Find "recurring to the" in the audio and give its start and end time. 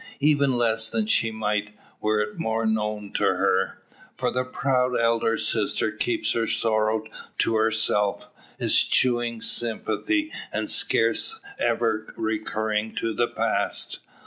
12.17-13.27